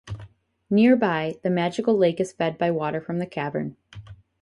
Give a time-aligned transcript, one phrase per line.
[0.71, 3.77] Nearby the magical lake is fed by water from the cavern.